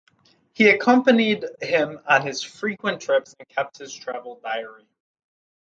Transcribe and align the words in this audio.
He 0.53 0.67
accompanied 0.67 1.45
him 1.61 1.99
on 2.09 2.25
his 2.25 2.41
frequent 2.41 3.03
trips 3.03 3.35
and 3.37 3.47
kept 3.49 3.77
his 3.77 3.93
travel 3.93 4.39
diary. 4.43 4.87